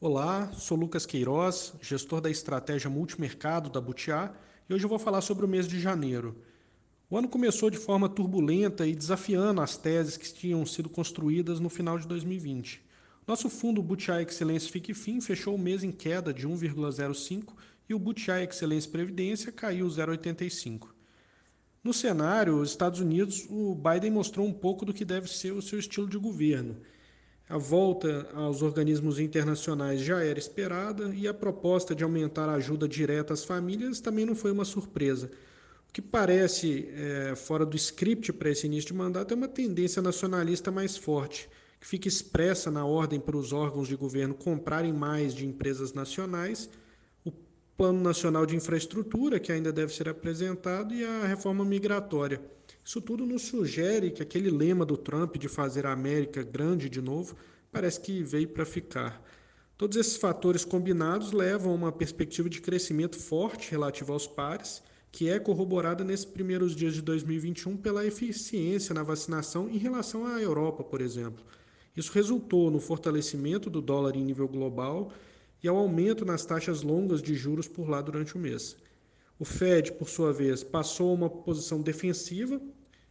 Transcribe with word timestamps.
Olá, 0.00 0.52
sou 0.52 0.76
Lucas 0.76 1.04
Queiroz, 1.04 1.74
gestor 1.80 2.20
da 2.20 2.30
estratégia 2.30 2.88
multimercado 2.88 3.70
da 3.70 3.80
Butiá, 3.80 4.32
e 4.68 4.74
hoje 4.74 4.84
eu 4.84 4.88
vou 4.88 4.98
falar 4.98 5.20
sobre 5.20 5.44
o 5.44 5.48
mês 5.48 5.68
de 5.68 5.80
janeiro. 5.80 6.36
O 7.08 7.16
ano 7.16 7.28
começou 7.28 7.70
de 7.70 7.78
forma 7.78 8.08
turbulenta 8.08 8.86
e 8.86 8.94
desafiando 8.94 9.60
as 9.60 9.76
teses 9.76 10.16
que 10.16 10.32
tinham 10.32 10.66
sido 10.66 10.88
construídas 10.88 11.60
no 11.60 11.68
final 11.68 11.98
de 11.98 12.08
2020. 12.08 12.82
Nosso 13.26 13.48
fundo 13.48 13.82
Butiá 13.82 14.22
Excelência 14.22 14.70
Fique 14.70 14.94
Fim 14.94 15.20
fechou 15.20 15.54
o 15.54 15.58
mês 15.58 15.84
em 15.84 15.92
queda 15.92 16.32
de 16.32 16.48
1,05 16.48 17.52
e 17.88 17.94
o 17.94 17.98
Butiá 17.98 18.42
Excelência 18.42 18.90
Previdência 18.90 19.52
caiu 19.52 19.86
0,85. 19.86 20.95
No 21.86 21.94
cenário, 21.94 22.60
os 22.60 22.70
Estados 22.70 23.00
Unidos, 23.00 23.46
o 23.48 23.74
Biden 23.74 24.10
mostrou 24.10 24.46
um 24.46 24.52
pouco 24.52 24.84
do 24.84 24.92
que 24.92 25.04
deve 25.04 25.28
ser 25.28 25.52
o 25.52 25.62
seu 25.62 25.78
estilo 25.78 26.08
de 26.08 26.18
governo– 26.18 26.76
a 27.48 27.58
volta 27.58 28.28
aos 28.34 28.60
organismos 28.60 29.20
internacionais 29.20 30.00
já 30.00 30.20
era 30.20 30.36
esperada 30.36 31.14
e 31.14 31.28
a 31.28 31.34
proposta 31.34 31.94
de 31.94 32.02
aumentar 32.02 32.48
a 32.48 32.54
ajuda 32.54 32.88
direta 32.88 33.32
às 33.32 33.44
famílias 33.44 34.00
também 34.00 34.26
não 34.26 34.34
foi 34.34 34.50
uma 34.50 34.64
surpresa. 34.64 35.30
O 35.88 35.92
que 35.92 36.02
parece 36.02 36.88
é, 36.92 37.34
fora 37.36 37.64
do 37.64 37.76
script 37.76 38.32
para 38.32 38.50
esse 38.50 38.66
início 38.66 38.88
de 38.88 38.94
mandato 38.94 39.32
é 39.32 39.36
uma 39.36 39.46
tendência 39.46 40.02
nacionalista 40.02 40.72
mais 40.72 40.96
forte, 40.96 41.48
que 41.80 41.86
fica 41.86 42.08
expressa 42.08 42.68
na 42.68 42.84
ordem 42.84 43.20
para 43.20 43.36
os 43.36 43.52
órgãos 43.52 43.86
de 43.86 43.94
governo 43.94 44.34
comprarem 44.34 44.92
mais 44.92 45.32
de 45.32 45.46
empresas 45.46 45.92
nacionais, 45.92 46.68
Plano 47.76 48.00
Nacional 48.00 48.46
de 48.46 48.56
Infraestrutura, 48.56 49.38
que 49.38 49.52
ainda 49.52 49.70
deve 49.70 49.92
ser 49.92 50.08
apresentado, 50.08 50.94
e 50.94 51.04
a 51.04 51.26
reforma 51.26 51.62
migratória. 51.62 52.40
Isso 52.82 53.02
tudo 53.02 53.26
nos 53.26 53.42
sugere 53.42 54.10
que 54.10 54.22
aquele 54.22 54.50
lema 54.50 54.86
do 54.86 54.96
Trump 54.96 55.36
de 55.36 55.46
fazer 55.46 55.84
a 55.84 55.92
América 55.92 56.42
grande 56.42 56.88
de 56.88 57.02
novo 57.02 57.36
parece 57.70 58.00
que 58.00 58.22
veio 58.22 58.48
para 58.48 58.64
ficar. 58.64 59.22
Todos 59.76 59.98
esses 59.98 60.16
fatores 60.16 60.64
combinados 60.64 61.32
levam 61.32 61.72
a 61.72 61.74
uma 61.74 61.92
perspectiva 61.92 62.48
de 62.48 62.62
crescimento 62.62 63.18
forte 63.18 63.70
relativo 63.70 64.10
aos 64.14 64.26
pares, 64.26 64.82
que 65.12 65.28
é 65.28 65.38
corroborada 65.38 66.02
nesses 66.02 66.24
primeiros 66.24 66.74
dias 66.74 66.94
de 66.94 67.02
2021 67.02 67.76
pela 67.76 68.06
eficiência 68.06 68.94
na 68.94 69.02
vacinação 69.02 69.68
em 69.68 69.76
relação 69.76 70.26
à 70.26 70.40
Europa, 70.40 70.82
por 70.82 71.02
exemplo. 71.02 71.44
Isso 71.94 72.10
resultou 72.12 72.70
no 72.70 72.80
fortalecimento 72.80 73.68
do 73.68 73.82
dólar 73.82 74.16
em 74.16 74.24
nível 74.24 74.48
global 74.48 75.12
e 75.62 75.68
ao 75.68 75.76
aumento 75.76 76.24
nas 76.24 76.44
taxas 76.44 76.82
longas 76.82 77.22
de 77.22 77.34
juros 77.34 77.68
por 77.68 77.88
lá 77.88 78.00
durante 78.00 78.36
o 78.36 78.38
mês. 78.38 78.76
O 79.38 79.44
Fed, 79.44 79.92
por 79.92 80.08
sua 80.08 80.32
vez, 80.32 80.62
passou 80.62 81.14
uma 81.14 81.28
posição 81.28 81.80
defensiva, 81.82 82.60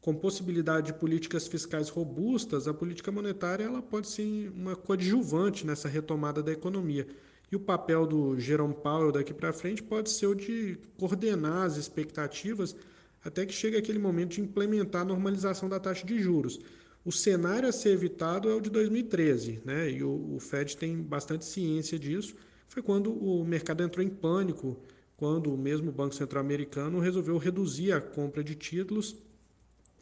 com 0.00 0.14
possibilidade 0.14 0.86
de 0.86 0.94
políticas 0.94 1.48
fiscais 1.48 1.88
robustas, 1.88 2.68
a 2.68 2.72
política 2.72 3.10
monetária 3.10 3.64
ela 3.64 3.82
pode 3.82 4.08
ser 4.08 4.50
uma 4.54 4.76
coadjuvante 4.76 5.66
nessa 5.66 5.88
retomada 5.88 6.42
da 6.42 6.52
economia. 6.52 7.06
E 7.50 7.56
o 7.56 7.60
papel 7.60 8.06
do 8.06 8.38
Jerome 8.38 8.74
Powell 8.74 9.12
daqui 9.12 9.34
para 9.34 9.52
frente 9.52 9.82
pode 9.82 10.10
ser 10.10 10.26
o 10.26 10.34
de 10.34 10.78
coordenar 10.96 11.64
as 11.64 11.76
expectativas 11.76 12.74
até 13.24 13.44
que 13.44 13.52
chegue 13.52 13.76
aquele 13.76 13.98
momento 13.98 14.34
de 14.34 14.40
implementar 14.40 15.02
a 15.02 15.04
normalização 15.04 15.68
da 15.68 15.80
taxa 15.80 16.06
de 16.06 16.20
juros. 16.20 16.60
O 17.06 17.12
cenário 17.12 17.68
a 17.68 17.72
ser 17.72 17.90
evitado 17.90 18.50
é 18.50 18.54
o 18.56 18.60
de 18.60 18.68
2013, 18.68 19.60
né? 19.64 19.88
e 19.88 20.02
o, 20.02 20.34
o 20.34 20.40
Fed 20.40 20.76
tem 20.76 21.00
bastante 21.00 21.44
ciência 21.44 21.96
disso. 21.96 22.34
Foi 22.66 22.82
quando 22.82 23.12
o 23.12 23.44
mercado 23.44 23.84
entrou 23.84 24.04
em 24.04 24.08
pânico 24.08 24.76
quando 25.16 25.54
o 25.54 25.56
mesmo 25.56 25.92
Banco 25.92 26.16
Central 26.16 26.42
americano 26.42 26.98
resolveu 26.98 27.38
reduzir 27.38 27.92
a 27.92 28.00
compra 28.00 28.42
de 28.42 28.56
títulos, 28.56 29.14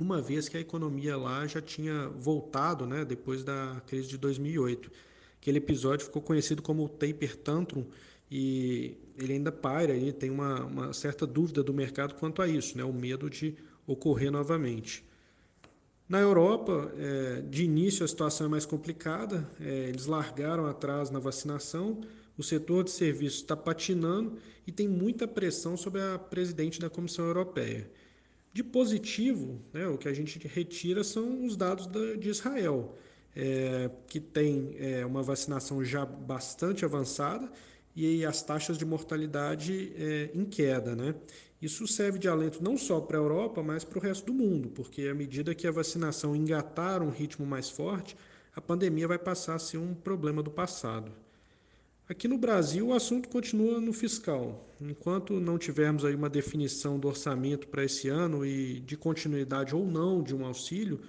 uma 0.00 0.22
vez 0.22 0.48
que 0.48 0.56
a 0.56 0.60
economia 0.60 1.14
lá 1.14 1.46
já 1.46 1.60
tinha 1.60 2.08
voltado, 2.08 2.86
né, 2.86 3.04
depois 3.04 3.44
da 3.44 3.82
crise 3.86 4.08
de 4.08 4.16
2008. 4.16 4.90
Aquele 5.38 5.58
episódio 5.58 6.06
ficou 6.06 6.22
conhecido 6.22 6.62
como 6.62 6.86
o 6.86 6.88
Taper 6.88 7.36
Tantrum 7.36 7.84
e 8.30 8.96
ele 9.18 9.34
ainda 9.34 9.52
paira, 9.52 9.94
e 9.94 10.10
tem 10.10 10.30
uma, 10.30 10.64
uma 10.64 10.92
certa 10.94 11.26
dúvida 11.26 11.62
do 11.62 11.74
mercado 11.74 12.14
quanto 12.14 12.40
a 12.40 12.48
isso, 12.48 12.78
né, 12.78 12.82
o 12.82 12.94
medo 12.94 13.28
de 13.28 13.54
ocorrer 13.86 14.32
novamente. 14.32 15.04
Na 16.06 16.20
Europa, 16.20 16.92
é, 16.98 17.40
de 17.42 17.64
início 17.64 18.04
a 18.04 18.08
situação 18.08 18.46
é 18.46 18.50
mais 18.50 18.66
complicada, 18.66 19.48
é, 19.58 19.88
eles 19.88 20.04
largaram 20.04 20.66
atrás 20.66 21.10
na 21.10 21.18
vacinação, 21.18 22.02
o 22.36 22.42
setor 22.42 22.84
de 22.84 22.90
serviços 22.90 23.40
está 23.40 23.56
patinando 23.56 24.36
e 24.66 24.72
tem 24.72 24.86
muita 24.86 25.26
pressão 25.26 25.76
sobre 25.76 26.02
a 26.02 26.18
presidente 26.18 26.78
da 26.78 26.90
Comissão 26.90 27.24
Europeia. 27.24 27.90
De 28.52 28.62
positivo, 28.62 29.60
né, 29.72 29.88
o 29.88 29.96
que 29.96 30.06
a 30.06 30.12
gente 30.12 30.38
retira 30.46 31.02
são 31.02 31.44
os 31.44 31.56
dados 31.56 31.86
da, 31.86 32.14
de 32.14 32.28
Israel, 32.28 32.94
é, 33.34 33.90
que 34.06 34.20
tem 34.20 34.76
é, 34.78 35.06
uma 35.06 35.22
vacinação 35.22 35.82
já 35.82 36.04
bastante 36.04 36.84
avançada 36.84 37.50
e 37.96 38.24
as 38.24 38.42
taxas 38.42 38.76
de 38.76 38.84
mortalidade 38.84 39.92
é, 39.96 40.30
em 40.34 40.44
queda. 40.44 40.94
Né? 40.94 41.14
Isso 41.64 41.88
serve 41.88 42.18
de 42.18 42.28
alento 42.28 42.62
não 42.62 42.76
só 42.76 43.00
para 43.00 43.16
a 43.16 43.22
Europa, 43.22 43.62
mas 43.62 43.84
para 43.84 43.98
o 43.98 44.02
resto 44.02 44.26
do 44.26 44.34
mundo, 44.34 44.68
porque 44.68 45.08
à 45.08 45.14
medida 45.14 45.54
que 45.54 45.66
a 45.66 45.70
vacinação 45.70 46.36
engatar 46.36 47.02
um 47.02 47.08
ritmo 47.08 47.46
mais 47.46 47.70
forte, 47.70 48.14
a 48.54 48.60
pandemia 48.60 49.08
vai 49.08 49.18
passar 49.18 49.54
a 49.54 49.58
ser 49.58 49.78
um 49.78 49.94
problema 49.94 50.42
do 50.42 50.50
passado. 50.50 51.10
Aqui 52.06 52.28
no 52.28 52.36
Brasil, 52.36 52.88
o 52.88 52.92
assunto 52.92 53.30
continua 53.30 53.80
no 53.80 53.94
fiscal. 53.94 54.68
Enquanto 54.78 55.40
não 55.40 55.56
tivermos 55.56 56.04
aí 56.04 56.14
uma 56.14 56.28
definição 56.28 56.98
do 56.98 57.08
orçamento 57.08 57.66
para 57.68 57.82
esse 57.82 58.10
ano 58.10 58.44
e 58.44 58.80
de 58.80 58.94
continuidade 58.94 59.74
ou 59.74 59.86
não 59.86 60.22
de 60.22 60.36
um 60.36 60.44
auxílio, 60.44 60.96
o 60.96 61.00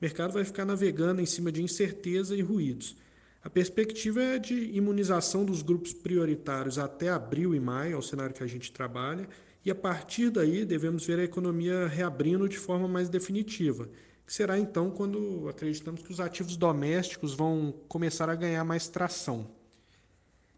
mercado 0.00 0.32
vai 0.32 0.44
ficar 0.44 0.64
navegando 0.64 1.20
em 1.20 1.26
cima 1.26 1.52
de 1.52 1.62
incerteza 1.62 2.34
e 2.34 2.42
ruídos. 2.42 2.96
A 3.44 3.50
perspectiva 3.50 4.22
é 4.22 4.38
de 4.38 4.54
imunização 4.54 5.44
dos 5.44 5.62
grupos 5.62 5.92
prioritários 5.92 6.78
até 6.78 7.08
abril 7.08 7.54
e 7.54 7.58
maio, 7.58 7.94
é 7.94 7.96
o 7.96 8.02
cenário 8.02 8.34
que 8.34 8.42
a 8.42 8.46
gente 8.46 8.70
trabalha, 8.70 9.28
e 9.64 9.70
a 9.70 9.74
partir 9.74 10.30
daí 10.30 10.64
devemos 10.64 11.04
ver 11.04 11.18
a 11.18 11.24
economia 11.24 11.88
reabrindo 11.88 12.48
de 12.48 12.56
forma 12.56 12.86
mais 12.86 13.08
definitiva, 13.08 13.88
que 14.24 14.32
será 14.32 14.58
então 14.60 14.92
quando 14.92 15.48
acreditamos 15.48 16.02
que 16.02 16.12
os 16.12 16.20
ativos 16.20 16.56
domésticos 16.56 17.34
vão 17.34 17.74
começar 17.88 18.30
a 18.30 18.34
ganhar 18.36 18.62
mais 18.64 18.86
tração. 18.86 19.50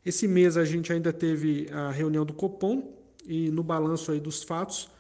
Esse 0.05 0.28
mês 0.28 0.59
a 0.59 0.65
gente 0.67 0.93
ainda 0.93 1.11
teve 1.11 1.67
a 1.73 1.91
reunião 1.91 2.27
do 2.27 2.34
Copom 2.34 2.94
e 3.25 3.50
no 3.50 3.62
balanço 3.62 4.12
aí 4.12 4.21
dos 4.21 4.43
fatos 4.43 4.91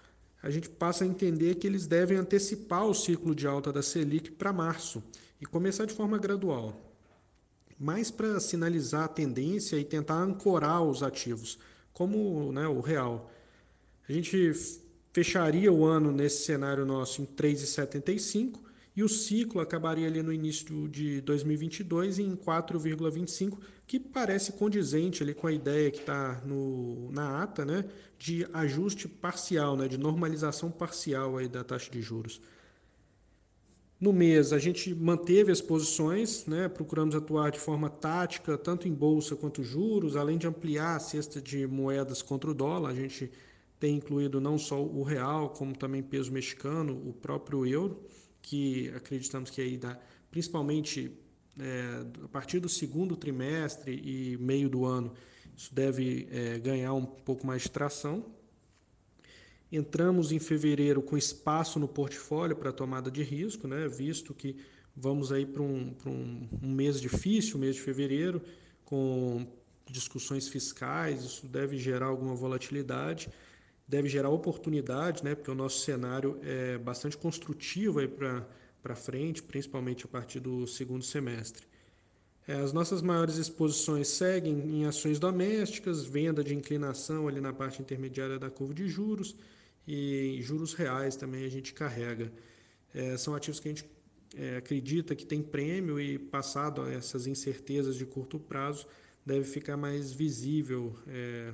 a 0.42 0.48
gente 0.48 0.70
passa 0.70 1.04
a 1.04 1.06
entender 1.06 1.56
que 1.56 1.66
eles 1.66 1.86
devem 1.86 2.16
antecipar 2.16 2.86
o 2.86 2.94
ciclo 2.94 3.34
de 3.34 3.46
alta 3.46 3.70
da 3.70 3.82
Selic 3.82 4.30
para 4.32 4.54
março 4.54 5.02
e 5.38 5.44
começar 5.44 5.84
de 5.84 5.92
forma 5.92 6.16
gradual. 6.16 6.93
Mais 7.78 8.10
para 8.10 8.38
sinalizar 8.40 9.04
a 9.04 9.08
tendência 9.08 9.76
e 9.76 9.84
tentar 9.84 10.16
ancorar 10.16 10.82
os 10.82 11.02
ativos, 11.02 11.58
como 11.92 12.52
né, 12.52 12.66
o 12.68 12.80
real. 12.80 13.30
A 14.08 14.12
gente 14.12 14.52
fecharia 15.12 15.72
o 15.72 15.84
ano 15.84 16.10
nesse 16.10 16.44
cenário 16.44 16.84
nosso 16.84 17.22
em 17.22 17.26
3,75 17.26 18.58
e 18.96 19.02
o 19.02 19.08
ciclo 19.08 19.60
acabaria 19.60 20.06
ali 20.06 20.22
no 20.22 20.32
início 20.32 20.88
de 20.88 21.20
2022 21.22 22.18
em 22.18 22.36
4,25, 22.36 23.58
que 23.86 23.98
parece 23.98 24.52
condizente 24.52 25.22
ali 25.22 25.34
com 25.34 25.46
a 25.46 25.52
ideia 25.52 25.90
que 25.90 25.98
está 25.98 26.40
na 27.10 27.42
ata 27.42 27.64
né, 27.64 27.84
de 28.18 28.46
ajuste 28.52 29.08
parcial, 29.08 29.76
né, 29.76 29.88
de 29.88 29.98
normalização 29.98 30.70
parcial 30.70 31.36
aí 31.38 31.48
da 31.48 31.64
taxa 31.64 31.90
de 31.90 32.00
juros. 32.00 32.40
No 34.04 34.12
mês, 34.12 34.52
a 34.52 34.58
gente 34.58 34.94
manteve 34.94 35.50
as 35.50 35.62
posições, 35.62 36.44
né, 36.44 36.68
procuramos 36.68 37.14
atuar 37.14 37.50
de 37.50 37.58
forma 37.58 37.88
tática, 37.88 38.58
tanto 38.58 38.86
em 38.86 38.92
bolsa 38.92 39.34
quanto 39.34 39.62
juros, 39.62 40.14
além 40.14 40.36
de 40.36 40.46
ampliar 40.46 40.96
a 40.96 41.00
cesta 41.00 41.40
de 41.40 41.66
moedas 41.66 42.20
contra 42.20 42.50
o 42.50 42.52
dólar. 42.52 42.90
A 42.90 42.94
gente 42.94 43.30
tem 43.80 43.96
incluído 43.96 44.42
não 44.42 44.58
só 44.58 44.78
o 44.78 45.02
real, 45.02 45.48
como 45.48 45.74
também 45.74 46.02
peso 46.02 46.30
mexicano, 46.30 46.92
o 47.08 47.14
próprio 47.14 47.64
euro 47.64 47.98
que 48.42 48.92
acreditamos 48.94 49.48
que 49.48 49.62
aí 49.62 49.78
dá, 49.78 49.98
principalmente 50.30 51.10
é, 51.58 52.04
a 52.24 52.28
partir 52.28 52.60
do 52.60 52.68
segundo 52.68 53.16
trimestre 53.16 54.02
e 54.04 54.36
meio 54.36 54.68
do 54.68 54.84
ano, 54.84 55.14
isso 55.56 55.74
deve 55.74 56.28
é, 56.30 56.58
ganhar 56.58 56.92
um 56.92 57.06
pouco 57.06 57.46
mais 57.46 57.62
de 57.62 57.70
tração. 57.70 58.22
Entramos 59.70 60.30
em 60.32 60.38
fevereiro 60.38 61.02
com 61.02 61.16
espaço 61.16 61.78
no 61.78 61.88
portfólio 61.88 62.56
para 62.56 62.72
tomada 62.72 63.10
de 63.10 63.22
risco, 63.22 63.66
né, 63.66 63.88
visto 63.88 64.32
que 64.34 64.56
vamos 64.96 65.32
aí 65.32 65.44
para 65.44 65.62
um, 65.62 65.94
um, 66.06 66.48
um 66.62 66.70
mês 66.72 67.00
difícil, 67.00 67.58
mês 67.58 67.76
de 67.76 67.82
fevereiro, 67.82 68.40
com 68.84 69.46
discussões 69.90 70.48
fiscais, 70.48 71.24
isso 71.24 71.46
deve 71.46 71.76
gerar 71.76 72.06
alguma 72.06 72.34
volatilidade 72.34 73.28
deve 73.86 74.08
gerar 74.08 74.30
oportunidade, 74.30 75.22
né, 75.22 75.34
porque 75.34 75.50
o 75.50 75.54
nosso 75.54 75.80
cenário 75.80 76.38
é 76.42 76.78
bastante 76.78 77.16
construtivo 77.16 78.00
para 78.82 78.94
frente, 78.94 79.42
principalmente 79.42 80.04
a 80.04 80.08
partir 80.08 80.40
do 80.40 80.66
segundo 80.66 81.04
semestre. 81.04 81.66
É, 82.46 82.54
as 82.54 82.72
nossas 82.72 83.00
maiores 83.00 83.36
exposições 83.36 84.08
seguem 84.08 84.54
em 84.58 84.84
ações 84.84 85.18
domésticas, 85.18 86.04
venda 86.04 86.44
de 86.44 86.54
inclinação 86.54 87.26
ali 87.26 87.40
na 87.40 87.52
parte 87.52 87.80
intermediária 87.80 88.38
da 88.38 88.50
curva 88.50 88.74
de 88.74 88.86
juros 88.86 89.34
e 89.88 90.38
juros 90.42 90.74
reais 90.74 91.16
também 91.16 91.44
a 91.44 91.48
gente 91.48 91.72
carrega. 91.72 92.30
É, 92.94 93.16
são 93.16 93.34
ativos 93.34 93.60
que 93.60 93.68
a 93.68 93.72
gente 93.72 93.88
é, 94.36 94.56
acredita 94.58 95.14
que 95.14 95.24
tem 95.24 95.42
prêmio 95.42 95.98
e 95.98 96.18
passado 96.18 96.86
essas 96.86 97.26
incertezas 97.26 97.96
de 97.96 98.04
curto 98.04 98.38
prazo 98.38 98.86
deve 99.24 99.44
ficar 99.44 99.76
mais 99.76 100.12
visível 100.12 100.94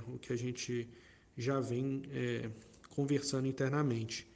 o 0.09 0.19
que 0.19 0.33
a 0.33 0.37
gente 0.37 0.89
já 1.37 1.61
vem 1.61 2.03
conversando 2.89 3.47
internamente. 3.47 4.27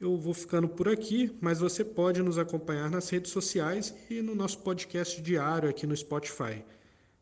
Eu 0.00 0.16
vou 0.16 0.34
ficando 0.34 0.68
por 0.68 0.88
aqui, 0.88 1.32
mas 1.40 1.60
você 1.60 1.84
pode 1.84 2.20
nos 2.22 2.38
acompanhar 2.38 2.90
nas 2.90 3.08
redes 3.08 3.30
sociais 3.30 3.94
e 4.10 4.20
no 4.20 4.34
nosso 4.34 4.58
podcast 4.58 5.22
diário 5.22 5.68
aqui 5.68 5.86
no 5.86 5.96
Spotify. 5.96 6.64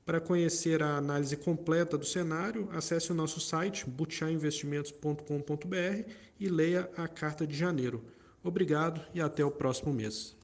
Para 0.04 0.20
conhecer 0.20 0.82
a 0.82 0.96
análise 0.96 1.36
completa 1.36 1.96
do 1.96 2.04
cenário, 2.04 2.68
acesse 2.72 3.12
o 3.12 3.14
nosso 3.14 3.40
site 3.40 3.88
butiainvestimentos.com.br 3.88 6.10
e 6.40 6.48
leia 6.48 6.90
a 6.96 7.06
carta 7.06 7.46
de 7.46 7.56
janeiro. 7.56 8.02
Obrigado 8.42 9.00
e 9.14 9.20
até 9.20 9.44
o 9.44 9.50
próximo 9.50 9.92
mês. 9.92 10.36